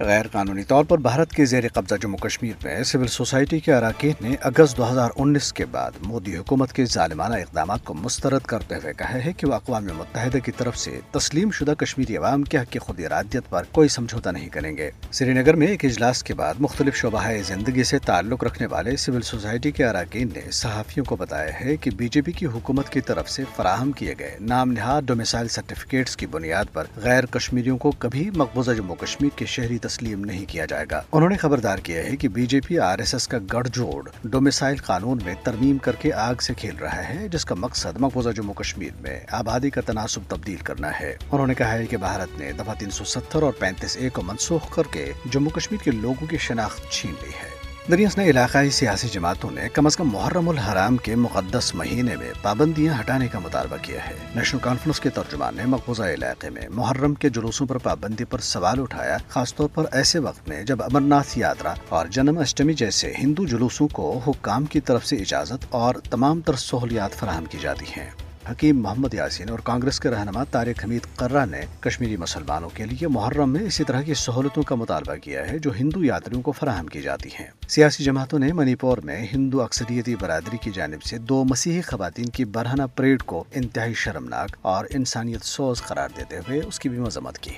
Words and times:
غیر 0.00 0.28
قانونی 0.28 0.62
طور 0.62 0.84
پر 0.84 0.98
بھارت 0.98 1.30
کے 1.30 1.44
زیر 1.44 1.68
قبضہ 1.68 1.94
جموں 2.02 2.18
کشمیر 2.18 2.52
میں 2.64 2.82
سول 2.82 3.06
سوسائٹی 3.06 3.58
کے 3.60 3.74
اراکین 3.74 4.12
نے 4.20 4.36
اگست 4.40 4.76
دو 4.76 4.92
ہزار 4.92 5.10
انیس 5.16 5.52
کے 5.52 5.64
بعد 5.64 5.90
مودی 6.02 6.36
حکومت 6.36 6.72
کے 6.72 6.84
ظالمانہ 6.84 7.34
اقدامات 7.34 7.84
کو 7.84 7.94
مسترد 7.94 8.40
کرتے 8.46 8.74
ہوئے 8.74 8.92
کہا 8.92 9.24
ہے 9.24 9.32
کہ 9.32 9.46
وہ 9.46 9.54
اقوام 9.54 9.84
متحدہ 9.84 10.38
کی 10.38 10.52
طرف 10.52 10.76
سے 10.78 11.00
تسلیم 11.10 11.50
شدہ 11.50 11.74
کشمیری 11.78 12.16
عوام 12.16 12.42
کے 12.42 12.58
حق 12.58 12.72
کی 12.72 12.78
خود 12.78 13.00
ارادیت 13.00 13.50
پر 13.50 13.62
کوئی 13.72 13.88
سمجھوتا 13.88 14.30
نہیں 14.30 14.48
کریں 14.48 14.76
گے۔ 14.76 14.90
سری 15.10 15.32
نگر 15.32 15.54
میں 15.54 15.66
ایک 15.66 15.84
اجلاس 15.84 16.22
کے 16.22 16.34
بعد 16.34 16.54
مختلف 16.58 16.96
شعبہ 16.96 17.24
زندگی 17.46 17.84
سے 17.84 17.98
تعلق 17.98 18.44
رکھنے 18.44 18.66
والے 18.66 18.96
سول 18.96 19.22
سوسائٹی 19.22 19.70
کے 19.70 19.84
اراکین 19.84 20.28
نے 20.34 20.50
صحافیوں 20.50 21.04
کو 21.04 21.16
بتایا 21.16 21.60
ہے 21.60 21.76
کہ 21.76 21.90
بی 21.90 22.08
جے 22.08 22.22
پی 22.22 22.32
کی 22.32 22.46
حکومت 22.46 22.88
کی 22.88 23.00
طرف 23.00 23.30
سے 23.30 23.44
فراہم 23.56 23.92
کیے 23.92 24.14
گئے 24.18 24.36
نام 24.40 24.72
نہاد 24.72 25.02
ڈومیسائل 25.02 25.48
سرٹیفکیٹس 25.48 26.16
کی 26.16 26.26
بنیاد 26.26 26.64
پر 26.72 26.84
غیر 26.96 27.26
کشمیریوں 27.26 27.78
کو 27.78 27.90
کبھی 27.90 28.30
مقبوضہ 28.36 28.70
جموں 28.70 28.96
کشمیر 28.96 29.38
کے 29.38 29.46
شہری 29.46 29.78
تسلیم 29.90 30.24
نہیں 30.24 30.44
کیا 30.48 30.64
جائے 30.64 30.86
گا۔ 30.90 31.02
انہوں 31.12 31.28
نے 31.28 31.36
خبردار 31.36 31.78
کیا 31.78 32.04
ہے 32.04 32.16
کہ 32.16 32.28
B 32.28 32.46
J 32.46 32.60
P 32.60 32.78
R 32.78 32.98
S 32.98 33.14
S 33.14 33.28
کا 33.28 33.38
گڑھ 33.52 33.68
جوڑ 33.72 34.10
ڈومیسائل 34.24 34.76
قانون 34.76 35.18
میں 35.24 35.34
ترمیم 35.42 35.78
کر 35.78 35.96
کے 35.96 36.12
آگ 36.12 36.34
سے 36.40 36.54
کھیل 36.54 36.76
رہا 36.76 37.08
ہے، 37.08 37.28
جس 37.28 37.44
کا 37.44 37.54
مقصد 37.54 38.00
مقبوضہ 38.00 38.30
جموں 38.30 38.54
کشمیر 38.54 38.90
میں 39.00 39.20
آبادی 39.30 39.70
کا 39.70 39.80
تناسب 39.80 40.20
تبدیل 40.28 40.56
کرنا 40.56 40.90
ہے۔ 41.00 41.16
انہوں 41.32 41.46
نے 41.46 41.54
کہا 41.54 41.72
ہے 41.72 41.86
کہ 41.86 41.96
بھارت 41.96 42.40
نے 42.40 42.52
دفعہ 42.52 42.74
تین 42.78 42.90
سو 42.90 43.04
ستر 43.04 43.42
اور 43.42 43.52
پینتیس 43.52 43.96
اے 43.96 44.08
کو 44.08 44.22
منسوخ 44.22 44.74
کر 44.74 44.82
کے 44.90 45.12
جموں 45.30 45.50
کشمیر 45.50 45.84
کے 45.84 45.90
لوگوں 45.90 46.26
کی 46.26 46.38
شناخت 46.38 46.90
چھین 46.90 47.14
لی 47.22 47.30
ہے۔ 47.30 47.49
دریاس 47.88 48.18
نے 48.18 48.24
علاقائی 48.24 48.70
سیاسی 48.70 49.08
جماعتوں 49.08 49.50
نے 49.50 49.68
کم 49.68 49.86
از 49.86 49.96
کم 49.96 50.08
محرم 50.08 50.48
الحرام 50.48 50.96
کے 50.96 51.14
مقدس 51.14 51.74
مہینے 51.74 52.16
میں 52.16 52.32
پابندیاں 52.42 53.00
ہٹانے 53.00 53.28
کا 53.28 53.38
مطالبہ 53.38 53.76
کیا 53.82 54.06
ہے۔ 54.06 54.12
نیشنل 54.36 54.60
کانفرنس 54.60 55.00
کے 55.00 55.10
ترجمان 55.10 55.56
نے 55.56 55.62
مقبوضہ 55.66 56.02
علاقے 56.02 56.50
میں 56.50 56.62
محرم 56.70 57.14
کے 57.14 57.28
جلوسوں 57.28 57.66
پر 57.66 57.78
پابندی 57.78 58.24
پر 58.24 58.38
سوال 58.38 58.80
اٹھایا، 58.80 59.16
خاص 59.28 59.54
طور 59.54 59.68
پر 59.74 59.84
ایسے 59.92 60.18
وقت 60.18 60.48
میں 60.48 60.62
جب 60.62 60.82
امرناتھ 60.82 61.38
یاترا 61.38 61.74
اور 61.88 62.06
جنم 62.06 62.38
اشٹمی 62.38 62.72
جیسے 62.72 63.12
ہندو 63.18 63.46
جلوسوں 63.46 63.88
کو 63.88 64.20
حکام 64.26 64.64
کی 64.64 64.80
طرف 64.80 65.06
سے 65.06 65.16
اجازت 65.16 65.66
اور 65.68 65.94
تمام 65.94 66.40
تر 66.40 66.54
سہولیات 66.54 67.10
فراہم 67.10 67.44
کی 67.44 67.58
جاتی 67.60 67.86
ہیں۔ 67.96 68.10
حکیم 68.48 68.80
محمد 68.80 69.14
یاسین 69.14 69.48
اور 69.48 69.58
کانگریس 69.58 70.00
کے 70.00 70.10
رہنما 70.10 70.44
طارق 70.44 70.84
حمید 70.84 71.16
قرہ 71.16 71.44
نے 71.50 71.60
کشمیری 71.80 72.16
مسلمانوں 72.16 72.70
کے 72.74 72.86
لیے 72.86 73.08
محرم 73.08 73.50
میں 73.50 73.60
اسی 73.60 73.84
طرح 73.84 74.02
کی 74.02 74.14
سہولتوں 74.14 74.62
کا 74.62 74.74
مطالبہ 74.74 75.14
کیا 75.14 75.48
ہے 75.48 75.58
جو 75.58 75.70
ہندو 75.80 76.04
یاتریوں 76.04 76.42
کو 76.42 76.52
فراہم 76.52 76.86
کی 76.86 77.02
جاتی 77.02 77.28
ہیں۔ 77.40 77.46
سیاسی 77.68 78.04
جماعتوں 78.04 78.38
نے 78.38 78.52
منی 78.52 78.74
پور 78.74 78.98
میں 78.98 79.26
ہندو 79.32 79.62
اکثریتی 79.62 80.16
برادری 80.16 80.56
کی 80.56 80.70
جانب 80.74 81.02
سے 81.02 81.18
دو 81.18 81.44
مسیحی 81.44 81.80
خواتین 81.80 82.26
کی 82.26 82.44
برہنہ 82.44 82.82
پریڈ 82.96 83.22
کو 83.22 83.44
انتہائی 83.54 83.94
شرمناک 83.94 84.56
اور 84.62 84.84
انسانیت 84.90 85.44
سوز 85.44 85.82
قرار 85.82 86.08
دیتے 86.16 86.38
ہوئے 86.38 86.60
اس 86.60 86.78
کی 86.78 86.88
بھی 86.88 86.98
مذمت 86.98 87.38
کی۔ 87.38 87.52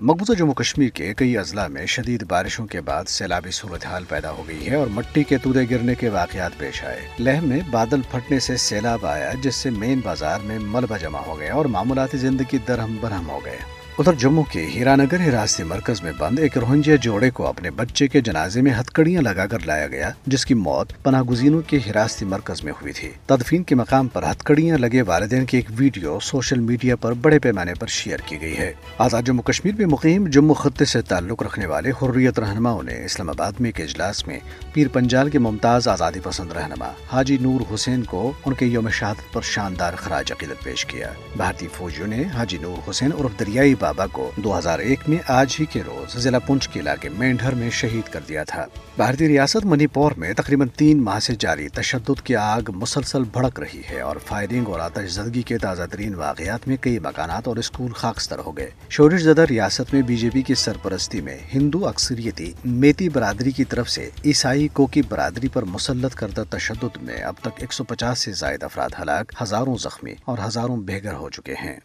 مقبوضہ 0.00 0.32
جموں 0.38 0.54
کشمیر 0.54 0.88
کے 0.88 1.14
کئی 1.14 1.38
اضلاع 1.38 1.68
میں 1.68 1.86
شدید 1.86 2.24
بارشوں 2.28 2.66
کے 2.66 2.80
بعد 2.80 3.04
سیلابی 3.08 3.50
صورتحال 3.50 4.04
پیدا 4.08 4.30
ہو 4.30 4.48
گئی 4.48 4.68
ہے 4.68 4.74
اور 4.74 4.86
مٹی 4.86 5.24
کے 5.24 5.38
تودے 5.38 5.60
گرنے 5.70 5.94
کے 5.94 6.08
واقعات 6.08 6.58
پیش 6.58 6.84
آئے۔ 6.84 7.00
لہ 7.18 7.40
میں 7.40 7.60
بادل 7.70 8.00
پھٹنے 8.10 8.38
سے 8.38 8.56
سیلاب 8.56 9.06
آیا، 9.06 9.32
جس 9.42 9.54
سے 9.54 9.70
مین 9.70 10.00
بازار 10.04 10.40
میں 10.40 10.58
ملبہ 10.58 10.96
جمع 10.98 11.18
ہو 11.18 11.40
گیا 11.40 11.54
اور 11.54 11.64
معمولاتی 11.64 12.18
زندگی 12.18 12.58
درہم 12.68 12.96
برہم 13.00 13.30
ہو 13.30 13.40
گئے۔ 13.44 13.77
ادھر 13.98 14.12
جموں 14.12 14.42
کے 14.52 14.66
ہیرانگر 14.74 15.28
حراستی 15.28 15.62
مرکز 15.62 16.02
میں 16.02 16.12
بند 16.18 16.38
ایک 16.38 16.58
روہنجیا 16.58 16.96
جوڑے 16.96 17.30
کو 17.30 17.46
اپنے 17.46 17.70
بچے 17.70 18.08
کے 18.08 18.20
جنازے 18.20 18.60
میں 18.60 18.72
ہتکڑیاں 18.72 19.22
لگا 19.22 19.46
کر 19.46 19.58
لایا 19.66 19.86
گیا، 19.86 20.10
جس 20.26 20.46
کی 20.46 20.54
موت 20.54 20.92
پناہ 21.02 21.22
گزینوں 21.22 21.60
کے 21.66 21.76
حراستی 21.76 22.24
مرکز 22.24 22.64
میں 22.64 22.72
ہوئی 22.72 22.92
تھی۔ 22.92 23.10
تدفین 23.26 23.62
کے 23.62 23.74
مقام 23.74 24.08
پر 24.08 24.22
ہتکڑیاں 24.22 24.78
لگے 24.78 25.02
والدین 25.02 25.44
کی 25.44 25.56
ایک 25.56 25.66
ویڈیو 25.70 26.20
سوشل 26.20 26.60
میڈیا 26.60 26.96
پر 26.96 27.12
بڑے 27.12 27.38
پیمانے 27.38 27.74
پر 27.74 27.86
شیئر 27.86 28.18
کی 28.26 28.40
گئی 28.40 28.56
ہے۔ 28.56 28.72
آزاد 28.98 29.22
جموں 29.22 29.42
کشمیر 29.42 29.74
میں 29.78 29.86
مقیم 29.86 30.26
جموں 30.26 30.54
خطے 30.54 30.84
سے 30.84 31.02
تعلق 31.02 31.42
رکھنے 31.42 31.66
والے 31.66 31.90
حریت 31.90 32.38
رہنماؤں 32.38 32.82
نے 32.82 33.04
اسلام 33.04 33.30
آباد 33.30 33.52
میں 33.60 33.70
ایک 33.74 33.84
اجلاس 33.84 34.26
میں 34.26 34.38
پیر 34.72 34.88
پنجال 34.88 35.30
کے 35.30 35.38
ممتاز 35.38 35.88
آزادی 35.88 36.20
پسند 36.20 36.52
رہنما 36.52 36.92
حاجی 37.12 37.38
نور 37.40 37.74
حسین 37.74 38.02
کو 38.02 38.32
ان 38.44 38.54
کے 38.54 38.66
یوم 38.66 38.88
شہادت 38.88 39.32
پر 39.32 39.40
شاندار 39.42 39.92
خراج 39.96 40.32
عقیدت 40.32 40.64
پیش 40.64 40.86
کیا۔ 40.86 41.12
بھارتی 41.36 41.66
فوجیوں 41.72 42.06
نے 42.06 42.22
حاجی 42.34 42.58
نور 42.60 42.90
حسین 42.90 43.10
اور 43.12 43.24
دریائی 43.40 43.74
بابا 43.88 44.06
کو 44.06 44.30
دو 44.36 44.58
ہزار 44.58 44.78
ایک 44.78 45.08
میں 45.08 45.18
آج 45.28 45.56
ہی 45.60 45.64
کے 45.64 45.80
روز 45.86 46.16
ضلع 46.18 46.38
پنچ 46.38 46.68
کے 46.68 46.80
علاقے 46.80 47.08
مینڈھر 47.08 47.54
میں 47.54 47.70
شہید 47.70 48.12
کر 48.12 48.20
دیا 48.28 48.44
تھا۔ 48.44 48.64
بھارتی 48.96 49.28
ریاست 49.28 49.64
منی 49.64 49.86
پور 49.86 50.12
میں 50.16 50.32
تقریباً 50.32 50.68
تین 50.76 51.02
ماہ 51.04 51.18
سے 51.18 51.34
جاری 51.38 51.68
تشدد 51.68 52.20
کی 52.24 52.36
آگ 52.36 52.70
مسلسل 52.74 53.24
بھڑک 53.24 53.60
رہی 53.60 53.82
ہے 53.90 54.00
اور 54.00 54.16
فائرنگ 54.26 54.68
اور 54.68 54.80
آتش 54.80 55.12
زدگی 55.12 55.42
کے 55.42 55.58
تازہ 55.58 55.82
ترین 55.92 56.14
واقعات 56.14 56.68
میں 56.68 56.76
کئی 56.80 56.98
مکانات 56.98 57.48
اور 57.48 57.56
اسکول 57.56 57.92
خاکستر 57.92 58.38
ہو 58.38 58.56
گئے۔ 58.56 58.70
شورش 58.90 59.22
زدہ 59.22 59.44
ریاست 59.50 59.94
میں 59.94 60.02
بی 60.02 60.16
جے 60.16 60.30
پی 60.30 60.42
کی 60.42 60.54
سرپرستی 60.54 61.20
میں 61.20 61.38
ہندو 61.54 61.86
اکثریتی 61.86 62.52
میتی 62.64 63.08
برادری 63.08 63.50
کی 63.50 63.64
طرف 63.64 63.90
سے 63.90 64.10
عیسائی 64.24 64.68
کوکی 64.68 65.02
برادری 65.08 65.48
پر 65.48 65.62
مسلط 65.62 66.14
کردہ 66.14 66.44
تشدد 66.50 67.02
میں 67.02 67.20
اب 67.22 67.34
تک 67.40 67.56
ایک 67.56 67.72
سو 67.72 67.84
پچاس 67.84 68.18
سے 68.18 68.32
زائد 68.32 68.62
افراد 68.62 69.00
ہلاک، 69.02 69.32
ہزاروں 69.42 69.76
زخمی 69.80 70.14
اور 70.24 70.38
ہزاروں 70.46 70.76
بے 70.76 71.02
گھر 71.02 71.14
ہو 71.14 71.30
چکے 71.30 71.54
ہیں۔ 71.54 71.76